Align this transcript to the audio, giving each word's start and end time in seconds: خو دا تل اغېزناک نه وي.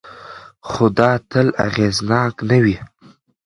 خو 0.69 0.83
دا 0.97 1.11
تل 1.29 1.47
اغېزناک 1.67 2.35
نه 2.49 2.57
وي. 2.63 2.77